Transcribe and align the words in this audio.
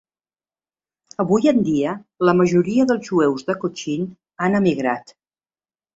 Avui 1.23 1.51
en 1.51 1.59
dia 1.67 1.93
la 2.29 2.35
majoria 2.39 2.87
dels 2.93 3.05
jueus 3.11 3.47
de 3.51 3.59
Cochin 3.65 4.09
han 4.47 4.61
emigrat. 4.63 5.15